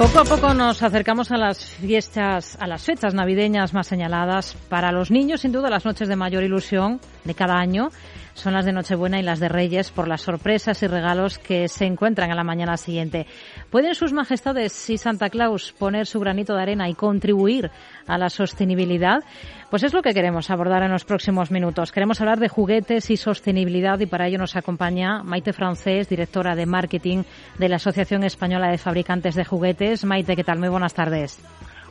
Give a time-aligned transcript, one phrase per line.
[0.00, 4.56] Poco a poco nos acercamos a las fiestas, a las fechas navideñas más señaladas.
[4.70, 7.90] Para los niños, sin duda, las noches de mayor ilusión de cada año
[8.34, 11.84] son las de Nochebuena y las de Reyes por las sorpresas y regalos que se
[11.84, 13.26] encuentran a la mañana siguiente.
[13.70, 17.70] ¿Pueden sus majestades y Santa Claus poner su granito de arena y contribuir
[18.06, 19.22] a la sostenibilidad?
[19.68, 21.92] Pues es lo que queremos abordar en los próximos minutos.
[21.92, 26.66] Queremos hablar de juguetes y sostenibilidad y para ello nos acompaña Maite Francés, directora de
[26.66, 27.24] marketing
[27.58, 30.04] de la Asociación Española de Fabricantes de Juguetes.
[30.04, 30.58] Maite, ¿qué tal?
[30.58, 31.40] Muy buenas tardes.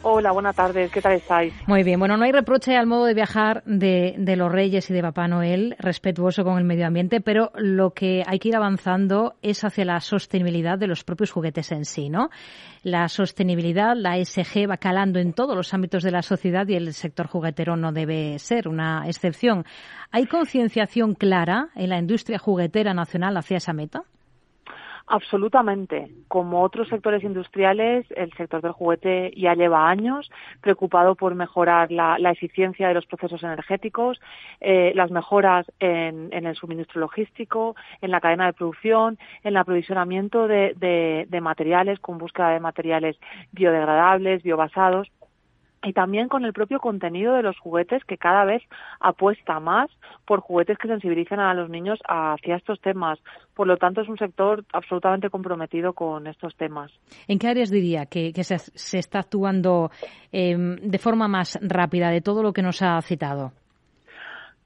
[0.02, 0.90] Hola, buenas tardes.
[0.92, 1.54] ¿Qué tal estáis?
[1.68, 2.00] Muy bien.
[2.00, 5.28] Bueno, no hay reproche al modo de viajar de, de, los Reyes y de Papá
[5.28, 9.84] Noel, respetuoso con el medio ambiente, pero lo que hay que ir avanzando es hacia
[9.84, 12.30] la sostenibilidad de los propios juguetes en sí, ¿no?
[12.82, 16.94] La sostenibilidad, la SG, va calando en todos los ámbitos de la sociedad y el
[16.94, 19.66] sector juguetero no debe ser una excepción.
[20.12, 24.04] ¿Hay concienciación clara en la industria juguetera nacional hacia esa meta?
[25.12, 26.12] Absolutamente.
[26.28, 30.30] Como otros sectores industriales, el sector del juguete ya lleva años
[30.62, 34.22] preocupado por mejorar la, la eficiencia de los procesos energéticos,
[34.62, 40.48] eh, las mejoras en, el suministro logístico, en la cadena de producción, en el aprovisionamiento
[40.48, 43.18] de, de, de materiales con búsqueda de materiales
[43.52, 45.10] biodegradables, biobasados
[45.84, 48.62] y también con el propio contenido de los juguetes que cada vez
[49.00, 49.90] apuesta más
[50.26, 53.20] por juguetes que sensibilicen a los niños hacia estos temas.
[53.54, 56.92] Por lo tanto, es un sector absolutamente comprometido con estos temas.
[57.28, 59.92] ¿En qué áreas diría que, que se, se, está actuando
[60.32, 63.52] eh, de forma más rápida de todo lo que nos ha citado?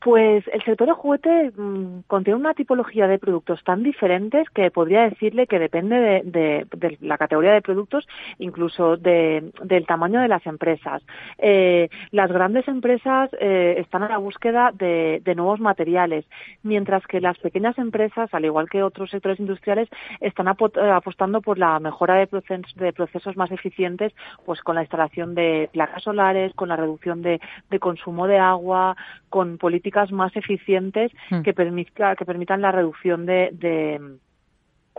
[0.04, 5.04] Pues el sector de juguete mmm, contiene una tipología de productos tan diferentes que podría
[5.04, 8.06] decirle que depende de, de, de la categoría de productos,
[8.38, 11.02] incluso de, del tamaño de las empresas.
[11.38, 16.26] Eh, las grandes empresas eh, están a la búsqueda de, nuevos materiales,
[16.64, 19.88] mientras que las pequeñas empresas, al igual que otros sectores industriales,
[20.20, 22.28] están apostando por la mejora de,
[22.76, 24.14] de procesos más eficientes,
[24.46, 27.40] pues con la instalación de placas solares, con la reducción de,
[27.80, 28.96] consumo de agua,
[29.30, 31.42] con políticas más eficientes mm.
[31.42, 34.00] que, permita, que permitan la reducción de, de,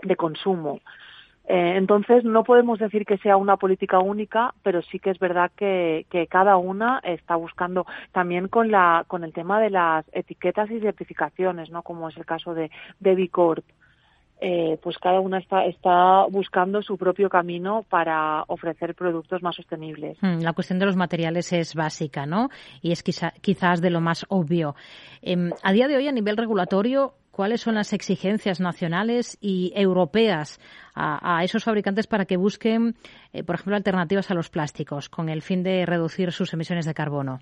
[0.03, 0.81] de consumo.
[1.47, 5.50] Eh, entonces, no podemos decir que sea una política única, pero sí que es verdad
[5.55, 10.71] que, que, cada una está buscando también con la con el tema de las etiquetas
[10.71, 11.82] y certificaciones, ¿no?
[11.82, 13.65] Como es el caso de, de Bicorp
[14.47, 20.19] eh, pues cada una está, está buscando su propio camino para ofrecer productos más sostenibles.
[20.21, 22.50] Hmm, la cuestión de los materiales es básica, ¿no?
[22.82, 24.77] Y es quizá, quizás de lo más obvio.
[25.22, 30.61] Eh, a día de hoy, a nivel regulatorio, ¿cuáles son las exigencias nacionales y europeas
[30.94, 32.97] a, a esos fabricantes para que busquen,
[33.32, 36.93] eh, por ejemplo, alternativas a los plásticos con el fin de reducir sus emisiones de
[36.93, 37.41] carbono?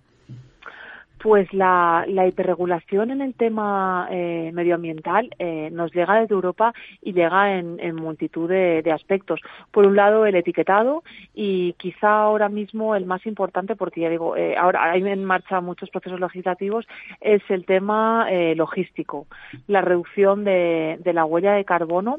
[1.22, 7.12] Pues la, la hiperregulación en el tema eh, medioambiental eh, nos llega desde Europa y
[7.12, 9.40] llega en, multitud de, aspectos.
[9.70, 14.36] Por un lado, el etiquetado y quizá ahora mismo el más importante, porque ya digo,
[14.36, 16.88] eh, ahora hay en marcha muchos procesos legislativos,
[17.20, 19.28] es el tema eh, logístico,
[19.68, 22.16] la reducción de la huella de carbono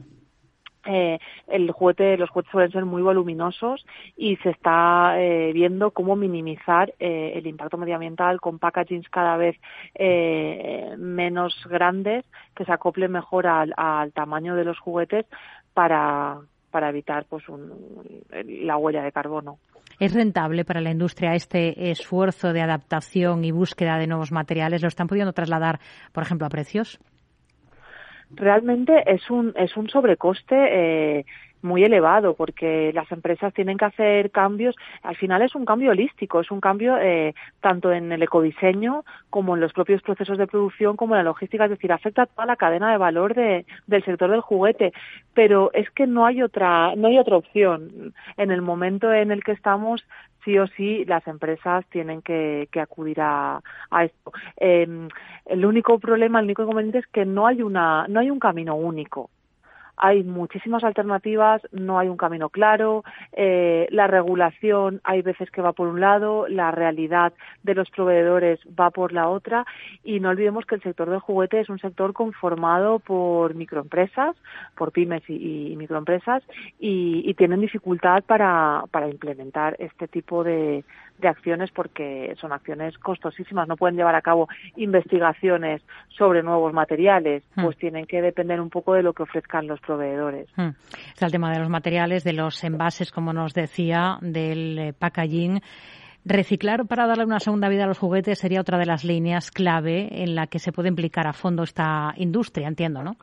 [0.86, 3.86] eh, el juguete, los juguetes suelen ser muy voluminosos
[4.18, 9.56] y se está eh, viendo cómo minimizar eh, el impacto medioambiental con packagings cada vez
[9.96, 13.74] eh, menos grandes que se acoplen mejor al,
[14.14, 15.26] tamaño de los juguetes
[15.74, 16.38] para,
[16.72, 17.72] para evitar pues un,
[18.32, 19.58] la huella de carbono.
[20.00, 24.82] ¿Es rentable para la industria este esfuerzo de adaptación y búsqueda de nuevos materiales?
[24.82, 25.80] ¿Lo están pudiendo trasladar,
[26.12, 27.00] por ejemplo, a precios?
[28.36, 31.26] Realmente es un, es un sobrecoste eh,
[31.64, 34.76] muy elevado porque las empresas tienen que hacer cambios.
[35.02, 39.56] Al final es un cambio holístico, es un cambio eh, tanto en el ecodiseño como
[39.56, 42.46] en los propios procesos de producción como en la logística, es decir, afecta a toda
[42.46, 44.92] la cadena de valor de, del sector del juguete.
[45.34, 48.14] Pero es que no hay otra, no hay otra opción.
[48.38, 50.06] En el momento en el que estamos,
[50.44, 54.32] sí o sí las empresas tienen que, que acudir a, a esto.
[54.58, 55.08] Eh,
[55.46, 58.76] el único problema, el único inconveniente es que no hay una, no hay un camino
[58.76, 59.30] único
[59.98, 65.74] hay muchísimas alternativas, no hay un camino claro, eh, la regulación hay veces que va
[65.74, 67.34] por un lado, la realidad
[67.64, 69.66] de los proveedores va por la otra
[70.04, 74.36] y no olvidemos que el sector del juguete es un sector conformado por microempresas,
[74.76, 76.44] por pymes y, microempresas
[76.80, 80.84] y, tienen dificultad para implementar este tipo de,
[81.24, 87.44] de acciones porque son acciones costosísimas, no pueden llevar a cabo investigaciones sobre nuevos materiales,
[87.56, 87.64] hmm.
[87.64, 90.48] pues tienen que depender un poco de lo que ofrezcan los proveedores.
[90.56, 90.70] Hmm.
[91.08, 95.62] Está el tema de los materiales, de los envases, como nos decía, del eh, packaging.
[96.26, 100.24] Reciclar para darle una segunda vida a los juguetes sería otra de las líneas clave
[100.24, 103.18] en la que se puede implicar a fondo esta industria, entiendo, ¿no?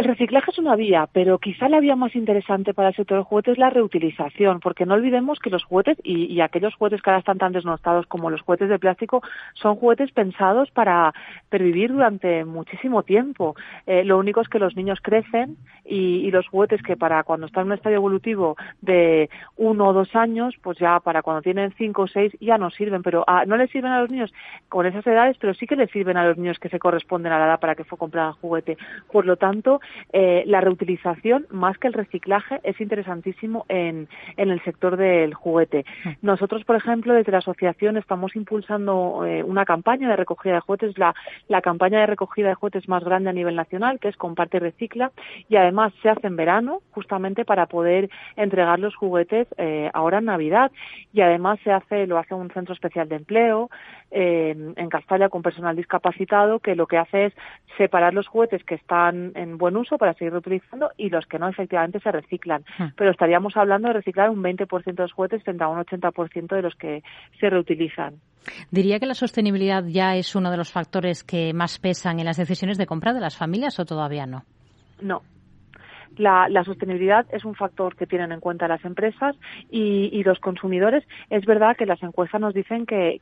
[0.00, 3.24] El reciclaje es una vía, pero quizá la vía más interesante para el sector del
[3.24, 7.18] juguete es la reutilización, porque no olvidemos que los juguetes y, aquellos juguetes que ahora
[7.18, 11.12] están tan desnostados como los juguetes de plástico son juguetes pensados para
[11.50, 13.56] pervivir durante muchísimo tiempo.
[13.86, 17.64] Eh, lo único es que los niños crecen y, los juguetes que para cuando están
[17.64, 22.02] en un estadio evolutivo de uno o dos años, pues ya para cuando tienen cinco
[22.02, 24.32] o seis ya no sirven, pero no les sirven a los niños
[24.70, 27.38] con esas edades, pero sí que les sirven a los niños que se corresponden a
[27.38, 28.78] la edad para que fue comprado el juguete.
[29.12, 29.80] Por lo tanto,
[30.12, 35.84] eh, la reutilización, más que el reciclaje, es interesantísimo en, en el sector del juguete.
[36.22, 40.98] Nosotros, por ejemplo, desde la asociación estamos impulsando eh, una campaña de recogida de juguetes,
[40.98, 41.14] la,
[41.48, 44.60] la campaña de recogida de juguetes más grande a nivel nacional, que es Comparte y
[44.60, 45.12] Recicla,
[45.48, 50.26] y además se hace en verano, justamente para poder entregar los juguetes eh, ahora en
[50.26, 50.70] Navidad.
[51.12, 53.70] Y además se hace, lo hace un centro especial de empleo
[54.10, 57.34] eh, en Castalla con personal discapacitado, que lo que hace es
[57.76, 61.48] separar los juguetes que están en buen uso para seguir reutilizando y los que no
[61.48, 62.64] efectivamente se reciclan.
[62.78, 62.88] Hmm.
[62.96, 66.62] Pero estaríamos hablando de reciclar un 20% de los juguetes frente a un 80% de
[66.62, 67.02] los que
[67.38, 68.20] se reutilizan.
[68.70, 72.36] ¿Diría que la sostenibilidad ya es uno de los factores que más pesan en las
[72.36, 74.44] decisiones de compra de las familias o todavía no?
[75.00, 75.22] No,
[76.16, 79.36] la, sostenibilidad es un factor que tienen en cuenta las empresas
[79.70, 81.04] y, los consumidores.
[81.30, 83.20] Es verdad que las encuestas nos dicen que,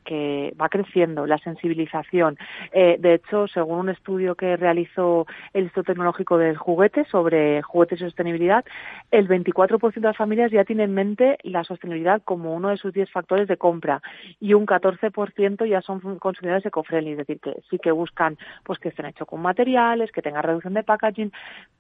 [0.61, 2.37] va creciendo la sensibilización.
[2.73, 8.01] Eh, de hecho, según un estudio que realizó el Instituto Tecnológico del Juguete sobre juguetes
[8.01, 8.65] y sostenibilidad,
[9.11, 12.93] el 24% de las familias ya tienen en mente la sostenibilidad como uno de sus
[12.93, 14.01] 10 factores de compra
[14.41, 18.89] y un 14% ya son consumidores eco-friendly, es decir, que sí que buscan pues que
[18.89, 21.33] estén hechos con materiales, que tengan reducción de packaging,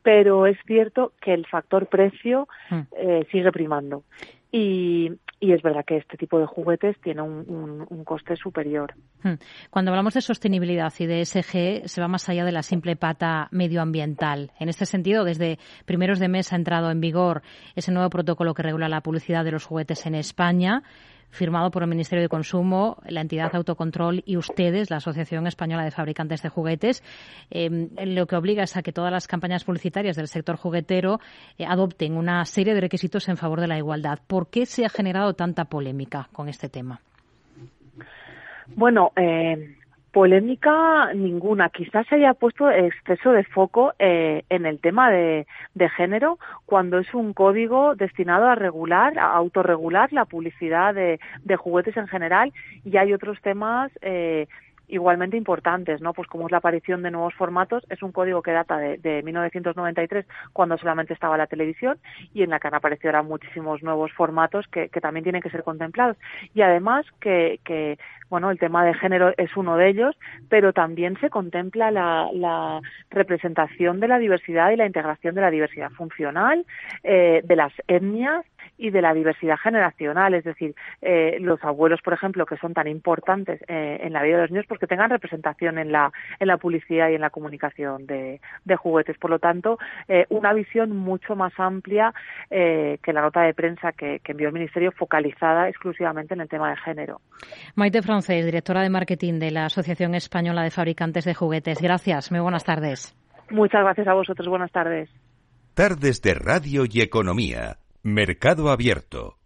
[0.02, 2.80] pero es cierto que el factor precio hmm.
[2.96, 4.04] eh, sigue primando.
[4.50, 8.94] Y, es verdad que este tipo de juguetes tiene un, coste superior.
[9.22, 9.34] Hmm.
[9.70, 13.48] Cuando hablamos de sostenibilidad y de SG, se va más allá de la simple pata
[13.52, 14.50] medioambiental.
[14.58, 17.42] En este sentido, desde primeros de mes ha entrado en vigor
[17.76, 20.82] ese nuevo protocolo que regula la publicidad de los juguetes en España
[21.30, 25.90] firmado por el Ministerio de Consumo, la entidad autocontrol y ustedes, la Asociación Española de
[25.90, 27.02] Fabricantes de Juguetes,
[27.50, 31.20] em, lo que obliga es a que todas las campañas publicitarias del sector juguetero
[31.58, 34.18] eh, adopten una serie de requisitos en favor de la igualdad.
[34.26, 37.00] ¿Por qué se ha generado tanta polémica con este tema?
[38.74, 39.77] Bueno, eh,
[40.12, 41.68] Polémica ninguna.
[41.68, 45.46] Quizás se haya puesto exceso de foco eh, en el tema de,
[45.96, 51.18] género cuando es un código destinado a regular, a autorregular la publicidad de,
[51.56, 52.52] juguetes en general
[52.84, 54.46] y hay otros temas eh,
[54.88, 56.12] igualmente importantes, ¿no?
[56.12, 59.22] Pues como es la aparición de nuevos formatos, es un código que data de, de
[59.22, 61.98] 1993, cuando solamente estaba la televisión,
[62.34, 65.50] y en la que han aparecido ahora muchísimos nuevos formatos que, que también tienen que
[65.50, 66.16] ser contemplados.
[66.54, 67.98] Y además que, que,
[68.30, 70.16] bueno, el tema de género es uno de ellos,
[70.48, 72.80] pero también se contempla la, la
[73.10, 76.64] representación de la diversidad y la integración de la diversidad funcional,
[77.02, 78.44] eh, de las etnias,
[78.78, 82.86] y de la diversidad generacional, es decir, eh, los abuelos, por ejemplo, que son tan
[82.86, 86.46] importantes eh, en la vida de los niños, pues que tengan representación en la, en
[86.46, 89.18] la publicidad y en la comunicación de, de juguetes.
[89.18, 92.14] Por lo tanto, eh, una visión mucho más amplia
[92.48, 96.70] que la nota de prensa que, que, envió el Ministerio, focalizada exclusivamente en el tema
[96.70, 97.20] de género.
[97.74, 101.80] Maite Francés, directora de marketing de la Asociación Española de Fabricantes de Juguetes.
[101.80, 102.30] Gracias.
[102.30, 103.16] Muy buenas tardes.
[103.50, 104.46] Muchas gracias a vosotros.
[104.48, 105.10] Buenas tardes.
[105.74, 109.38] Tardes de Radio y Economía Mercado Abierto.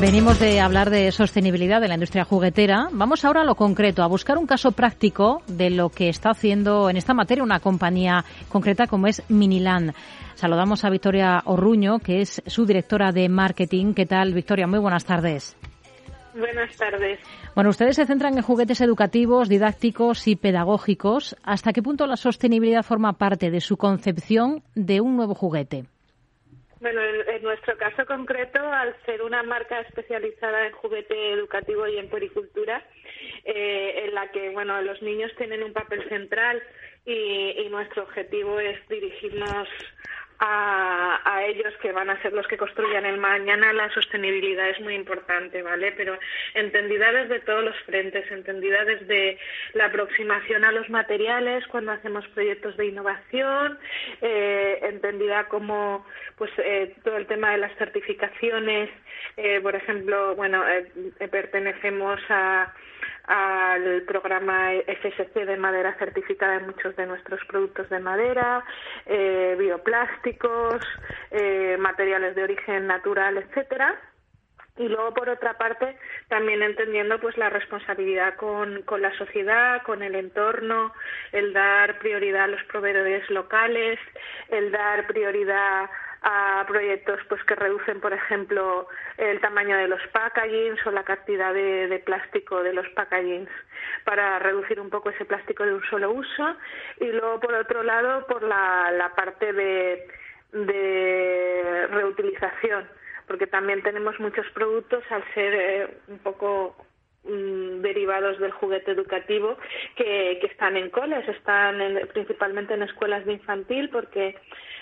[0.00, 2.88] Venimos de hablar de sostenibilidad de la industria juguetera.
[2.90, 6.90] Vamos ahora a lo concreto, a buscar un caso práctico de lo que está haciendo
[6.90, 9.94] en esta materia una compañía concreta como es Miniland.
[10.34, 13.94] Saludamos a Victoria Orruño, que es su directora de marketing.
[13.94, 14.66] ¿Qué tal, Victoria?
[14.66, 15.56] Muy buenas tardes.
[16.34, 17.20] Buenas tardes.
[17.54, 21.36] Bueno, ustedes se centran en juguetes educativos, didácticos y pedagógicos.
[21.42, 25.84] ¿Hasta qué punto la sostenibilidad forma parte de su concepción de un nuevo juguete?
[26.80, 32.08] Bueno, en, nuestro caso concreto, al ser una marca especializada en juguete educativo y en
[32.08, 32.82] puericultura,
[33.44, 36.60] eh, en la que bueno los niños tienen un papel central
[37.04, 39.68] y nuestro objetivo es dirigirnos
[40.44, 44.94] a, ellos que van a ser los que construyan el mañana, la sostenibilidad es muy
[44.94, 45.92] importante, ¿vale?
[45.92, 46.18] Pero
[46.54, 49.38] entendida desde todos los frentes, entendida desde
[49.74, 53.78] la aproximación a los materiales cuando hacemos proyectos de innovación,
[54.20, 56.06] eh, entendida como
[56.36, 58.90] pues eh, todo el tema de las certificaciones,
[59.36, 60.64] eh, por ejemplo, bueno,
[61.30, 62.72] pertenecemos a
[63.26, 68.64] al programa FSC de madera certificada en muchos de nuestros productos de madera,
[69.06, 70.84] eh, bioplásticos,
[71.30, 74.00] eh, materiales de origen natural, etcétera.
[74.78, 75.98] y luego por otra parte
[76.28, 80.94] también entendiendo pues la responsabilidad con, con la sociedad con el entorno
[81.32, 83.98] el dar prioridad a los proveedores locales
[84.48, 85.90] el dar prioridad
[86.22, 88.86] a proyectos pues que reducen por ejemplo
[89.16, 93.50] el tamaño de los packagings o la cantidad de, de plástico de los packagings
[94.04, 96.56] para reducir un poco ese plástico de un solo uso.
[97.00, 100.06] Y luego por otro lado por la, la parte de,
[100.52, 102.88] de reutilización
[103.26, 106.76] porque también tenemos muchos productos al ser eh, un poco
[107.24, 109.56] derivados del juguete educativo
[109.96, 111.78] que, están en coles, están
[112.12, 114.36] principalmente en escuelas de infantil porque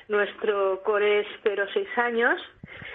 [0.09, 2.41] nuestro core es 0-6 años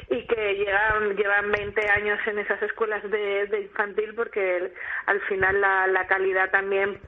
[0.10, 4.72] y que llevan, llevan 20 años en esas escuelas de, infantil porque
[5.08, 7.00] al final la, la, calidad también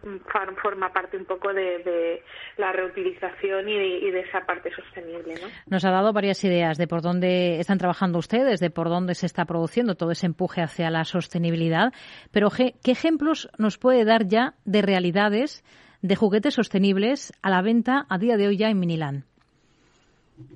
[0.61, 2.23] forma parte un poco de,
[2.57, 5.35] la reutilización y, y, de esa parte sostenible.
[5.35, 5.47] ¿no?
[5.67, 9.27] Nos ha dado varias ideas de por dónde están trabajando ustedes, de por dónde se
[9.27, 11.93] está produciendo todo ese empuje hacia la sostenibilidad,
[12.31, 15.63] pero ¿qué ejemplos nos puede dar ya de realidades
[16.01, 19.23] de juguetes sostenibles a la venta a día de hoy ya en Miniland?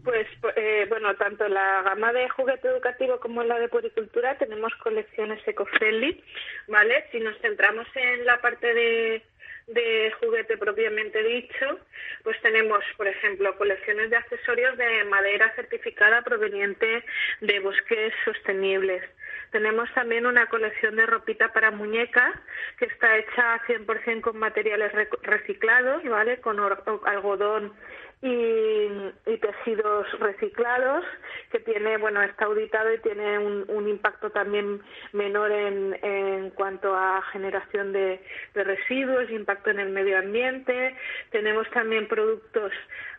[0.04, 5.42] Pues eh, bueno, tanto la gama de juguete educativo como la de puricultura tenemos colecciones
[5.48, 6.24] eco-friendly,
[6.68, 7.06] ¿vale?
[7.12, 9.24] Si nos centramos en la parte de,
[9.68, 11.80] de juguete propiamente dicho,
[12.24, 17.04] pues tenemos, por ejemplo, colecciones de accesorios de madera certificada proveniente
[17.42, 19.04] de bosques sostenibles.
[19.52, 22.42] Tenemos también una colección de ropita para muñeca
[22.78, 24.92] que está hecha 100% con materiales
[25.24, 26.40] reciclados, ¿vale?
[26.40, 26.58] Con
[27.06, 27.74] algodón
[28.22, 28.88] y,
[29.26, 31.04] y, tejidos reciclados
[31.52, 34.80] que tiene bueno está auditado y tiene un, un impacto también
[35.12, 38.22] menor en, en cuanto a generación de,
[38.54, 40.96] residuos impacto en el medio ambiente
[41.32, 42.72] tenemos también productos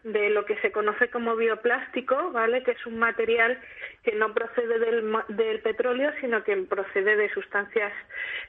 [0.04, 2.62] de lo que se conoce como bioplástico, ¿vale?
[2.64, 3.61] Que es un material
[4.02, 7.92] que no procede del, del petróleo, sino que procede de sustancias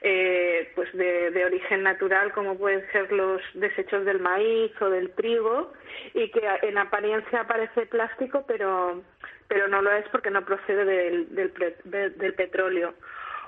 [0.02, 5.10] eh, pues de, de, origen natural, como pueden ser los desechos del maíz o del
[5.12, 5.72] trigo,
[6.12, 9.02] y que en apariencia parece plástico, pero
[9.48, 12.94] pero no lo es porque no procede del, del, del petróleo.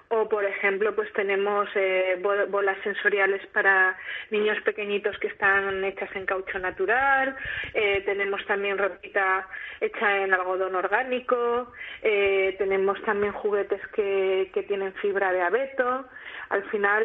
[0.08, 3.96] O por ejemplo pues tenemos eh, bolas sensoriales para
[4.30, 7.36] niños pequeñitos que están hechas en caucho natural.
[7.74, 9.48] Eh, tenemos también ropita
[9.80, 11.72] hecha en algodón orgánico.
[12.02, 16.04] Eh, tenemos también juguetes que, que tienen fibra de abeto.
[16.50, 17.04] Al final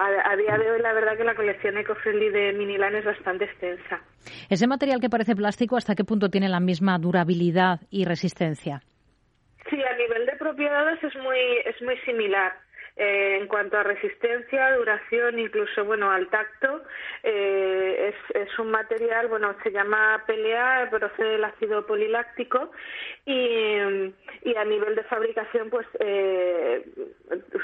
[0.00, 3.44] a, a, día de hoy la verdad que la colección eco-friendly de Minilan es bastante
[3.44, 4.00] extensa.
[4.48, 8.82] Ese material que parece plástico, ¿hasta qué punto tiene la misma durabilidad y resistencia?
[9.68, 12.52] Sí, a nivel de propiedades es muy, es muy similar.
[13.02, 16.82] Eh, en cuanto a resistencia, duración, incluso bueno al tacto,
[17.22, 22.70] eh, es, es, un material, bueno, se llama PLA, procede del ácido poliláctico
[23.24, 23.32] y,
[24.42, 26.84] y a nivel de fabricación, pues eh,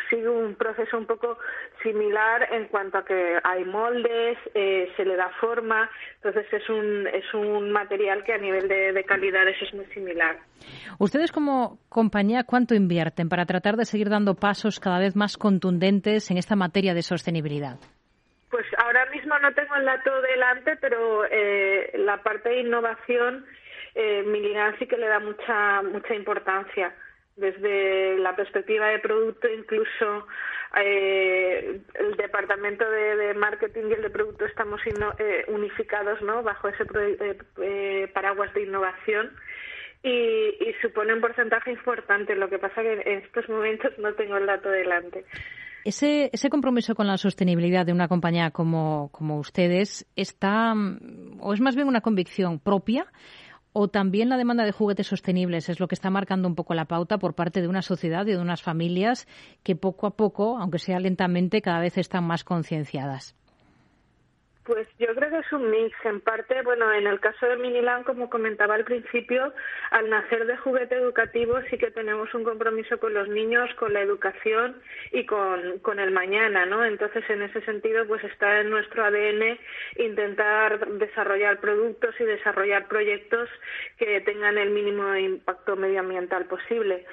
[0.09, 1.37] sigue un proceso un poco
[1.83, 7.07] similar en cuanto a que hay moldes, eh, se le da forma, entonces es un,
[7.09, 10.39] es un material que a nivel de, de calidades es muy similar.
[10.99, 16.31] Ustedes como compañía, ¿cuánto invierten para tratar de seguir dando pasos cada vez más contundentes
[16.31, 17.79] en esta materia de sostenibilidad?
[18.51, 23.45] Pues ahora mismo no tengo el dato delante, pero eh, la parte de innovación,
[23.95, 24.25] eh,
[24.79, 26.95] sí que le da mucha mucha importancia
[27.37, 30.27] desde la perspectiva de producto, incluso
[30.83, 34.81] eh, el departamento de, marketing y el de producto estamos
[35.19, 36.43] eh, unificados, ¿no?
[36.43, 39.33] Bajo ese eh, eh, paraguas de innovación
[40.03, 42.35] y, y, supone un porcentaje importante.
[42.35, 45.25] Lo que pasa que en estos momentos no tengo el dato delante.
[45.85, 50.75] Ese, ese compromiso con la sostenibilidad de una compañía como, como ustedes está,
[51.39, 53.07] o es más bien una convicción propia,
[53.73, 56.87] o también la demanda de juguetes sostenibles es lo que está marcando un poco la
[56.87, 59.29] pauta por parte de una sociedad y de unas familias
[59.63, 63.37] que poco a poco, aunque sea lentamente, cada vez están más concienciadas.
[64.67, 65.95] Pues yo creo que es un mix.
[66.05, 69.53] En parte, bueno, en el caso de Miniland, como comentaba al principio,
[69.91, 74.01] al nacer de juguete educativo sí que tenemos un compromiso con los niños, con la
[74.01, 74.83] educación
[75.13, 76.85] y con, con el mañana, ¿no?
[76.85, 79.57] Entonces, en ese sentido, pues está en nuestro ADN
[79.99, 83.49] intentar desarrollar productos y desarrollar proyectos
[83.99, 87.07] que tengan el mínimo impacto medioambiental posible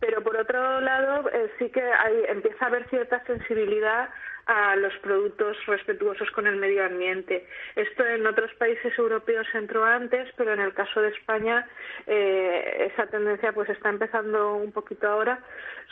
[0.00, 4.10] pero por otro lado eh, sí que hay, empieza a haber cierta sensibilidad
[4.46, 7.46] a los productos respetuosos con el medio ambiente.
[7.74, 11.68] Esto en otros países europeos entró antes, pero en el caso de España
[12.06, 15.40] eh, esa tendencia pues está empezando un poquito ahora,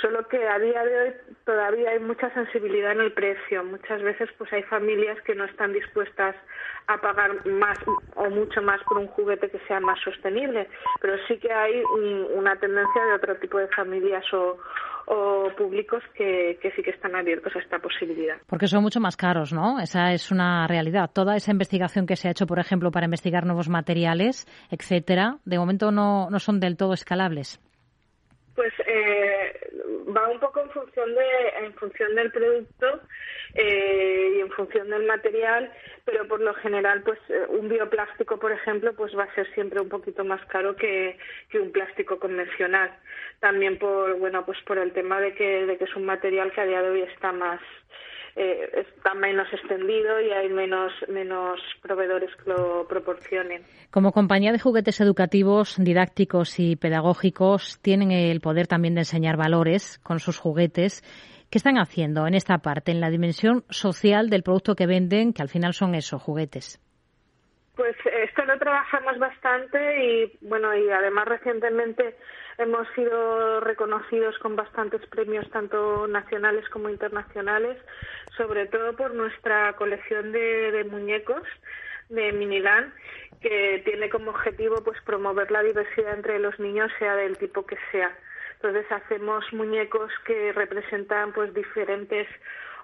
[0.00, 3.64] solo que a día de hoy todavía hay mucha sensibilidad en el precio.
[3.64, 6.36] Muchas veces pues hay familias que no están dispuestas
[6.86, 7.78] a pagar más
[8.14, 10.68] o mucho más por un juguete que sea más sostenible,
[11.00, 11.82] pero sí que hay
[12.34, 14.58] una tendencia de otro tipo de familias o,
[15.06, 18.36] o públicos que, que, sí que están abiertos a esta posibilidad.
[18.46, 19.80] Porque son mucho más caros, ¿no?
[19.80, 21.10] Esa es una realidad.
[21.12, 25.58] Toda esa investigación que se ha hecho, por ejemplo, para investigar nuevos materiales, etcétera, de
[25.58, 27.60] momento no, no son del todo escalables.
[28.54, 29.70] Pues eh,
[30.16, 33.00] va un poco en función de en función del producto
[33.54, 35.72] eh, y en función del material,
[36.04, 39.80] pero por lo general, pues eh, un bioplástico, por ejemplo, pues va a ser siempre
[39.80, 41.18] un poquito más caro que,
[41.50, 42.96] que un plástico convencional.
[43.40, 46.60] También por bueno, pues por el tema de que de que es un material que
[46.60, 47.60] a día de hoy está más
[48.36, 53.62] eh, está menos extendido y hay menos, menos proveedores que lo proporcionen.
[53.90, 60.00] Como compañía de juguetes educativos, didácticos y pedagógicos, tienen el poder también de enseñar valores
[60.02, 61.02] con sus juguetes.
[61.50, 65.42] ¿Qué están haciendo en esta parte, en la dimensión social del producto que venden, que
[65.42, 66.80] al final son esos juguetes?
[67.76, 72.16] Pues esto lo trabajamos bastante y bueno y además recientemente
[72.58, 77.78] hemos sido reconocidos con bastantes premios tanto nacionales como internacionales,
[78.36, 81.42] sobre todo por nuestra colección de, muñecos
[82.08, 82.92] de Miniland
[83.40, 87.76] que tiene como objetivo pues promover la diversidad entre los niños sea del tipo que
[87.90, 88.16] sea.
[88.54, 92.26] Entonces hacemos muñecos que representan pues diferentes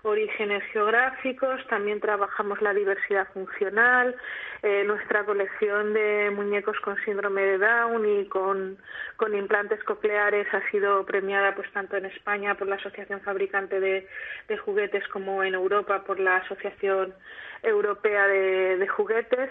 [0.02, 4.16] orígenes geográficos, también trabajamos la diversidad funcional,
[4.62, 8.78] eh, nuestra colección de muñecos con síndrome de Down y con,
[9.34, 14.06] implantes cocleares ha sido premiada pues tanto en España por la Asociación Fabricante de,
[14.64, 17.14] Juguetes como en Europa por la Asociación
[17.62, 19.50] Europea de Juguetes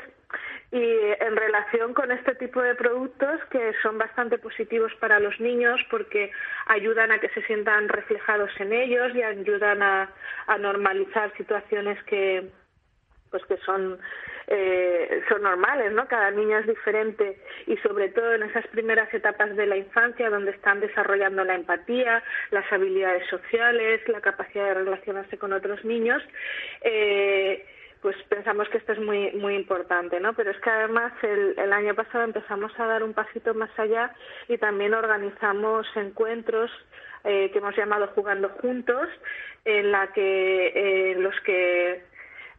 [0.72, 0.84] y
[1.20, 6.32] en relación con este tipo de productos que son bastante positivos para los niños porque
[6.68, 10.10] ayudan a que se sientan reflejados en ellos y ayudan a,
[10.60, 12.50] normalizar situaciones que
[13.32, 14.00] pues que son
[14.48, 16.08] eh, son normales, ¿no?
[16.08, 20.52] Cada niño es diferente y sobre todo en esas primeras etapas de la infancia donde
[20.52, 26.24] están desarrollando la empatía, las habilidades sociales, la capacidad de relacionarse con otros niños.
[26.82, 27.64] Eh,
[28.01, 30.34] pues pensamos que esto es muy muy importante, ¿no?
[30.34, 34.13] Pero es que además el, el, año pasado empezamos a dar un pasito más allá
[34.47, 36.71] y también organizamos encuentros
[37.24, 39.10] eh, que hemos llamado Jugando Juntos,
[39.65, 42.04] en la que eh, los que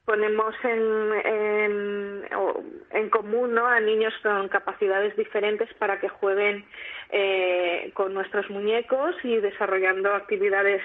[0.05, 2.25] ponemos en, en,
[2.93, 3.67] en común ¿no?
[3.67, 6.65] a niños con capacidades diferentes para que jueguen
[7.11, 10.83] eh, con nuestros muñecos y desarrollando actividades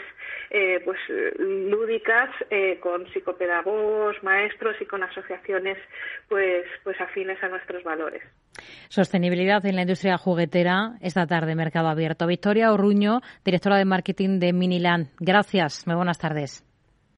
[0.49, 0.97] eh, pues
[1.37, 5.77] lúdicas eh, con psicopedagogos, maestros y con asociaciones
[6.29, 8.23] pues pues afines a nuestros valores.
[8.89, 12.27] Sostenibilidad en la industria juguetera esta tarde Mercado Abierto.
[12.27, 15.09] Victoria Orruño, directora de marketing de Miniland.
[15.19, 15.85] Gracias.
[15.87, 16.63] Muy buenas tardes.